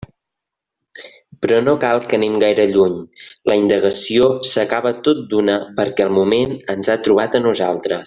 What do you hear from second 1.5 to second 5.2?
no cal que anem gaire lluny, la indagació s'acaba